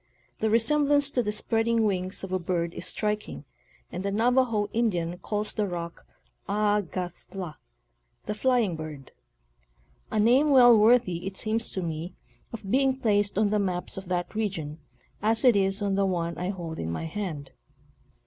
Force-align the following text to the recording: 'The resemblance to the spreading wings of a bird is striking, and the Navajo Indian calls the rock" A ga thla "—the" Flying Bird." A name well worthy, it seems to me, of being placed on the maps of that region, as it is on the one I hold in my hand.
'The 0.39 0.49
resemblance 0.49 1.11
to 1.11 1.21
the 1.21 1.31
spreading 1.31 1.83
wings 1.83 2.23
of 2.23 2.31
a 2.31 2.39
bird 2.39 2.73
is 2.73 2.87
striking, 2.87 3.45
and 3.91 4.03
the 4.03 4.09
Navajo 4.09 4.67
Indian 4.73 5.19
calls 5.19 5.53
the 5.53 5.67
rock" 5.67 6.07
A 6.75 6.81
ga 6.91 7.09
thla 7.09 7.57
"—the" 8.25 8.33
Flying 8.41 8.75
Bird." 8.75 9.11
A 10.09 10.19
name 10.19 10.49
well 10.49 10.75
worthy, 10.75 11.27
it 11.27 11.37
seems 11.37 11.71
to 11.73 11.83
me, 11.83 12.15
of 12.51 12.67
being 12.71 12.97
placed 12.99 13.37
on 13.37 13.51
the 13.51 13.59
maps 13.59 13.95
of 13.95 14.07
that 14.07 14.33
region, 14.33 14.79
as 15.21 15.45
it 15.45 15.55
is 15.55 15.83
on 15.83 15.93
the 15.93 16.07
one 16.07 16.35
I 16.35 16.49
hold 16.49 16.79
in 16.79 16.89
my 16.89 17.03
hand. 17.03 17.51